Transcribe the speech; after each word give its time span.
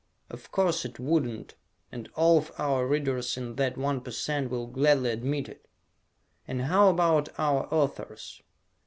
Of 0.31 0.51
course 0.51 0.83
it 0.83 0.99
wouldn't, 0.99 1.53
and 1.91 2.09
all 2.15 2.39
of 2.39 2.51
our 2.57 2.87
Readers 2.87 3.37
in 3.37 3.53
that 3.57 3.75
1% 3.75 4.49
will 4.49 4.65
gladly 4.65 5.11
admit 5.11 5.47
it. 5.47 5.67
And 6.47 6.63
how 6.63 6.89
about 6.89 7.29
our 7.37 7.71
authors? 7.71 8.41